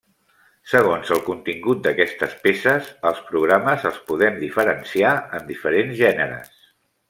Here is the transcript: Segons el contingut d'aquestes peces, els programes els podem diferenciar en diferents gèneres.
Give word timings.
Segons 0.69 1.11
el 1.15 1.19
contingut 1.27 1.83
d'aquestes 1.87 2.33
peces, 2.47 2.89
els 3.11 3.21
programes 3.29 3.87
els 3.91 4.01
podem 4.11 4.43
diferenciar 4.47 5.13
en 5.41 5.49
diferents 5.55 5.97
gèneres. 6.05 6.61